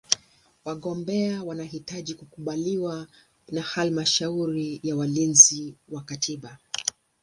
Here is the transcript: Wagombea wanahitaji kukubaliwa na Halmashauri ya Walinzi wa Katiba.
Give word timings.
Wagombea 0.65 1.43
wanahitaji 1.43 2.13
kukubaliwa 2.13 3.07
na 3.51 3.61
Halmashauri 3.61 4.79
ya 4.83 4.95
Walinzi 4.95 5.75
wa 5.89 6.01
Katiba. 6.01 6.57